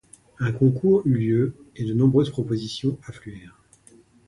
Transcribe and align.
Un 0.39 0.51
concours 0.51 1.03
eut 1.05 1.13
lieu, 1.13 1.55
et 1.75 1.85
de 1.85 1.93
nombreuses 1.93 2.31
propositions 2.31 2.97
affluèrent. 3.05 3.61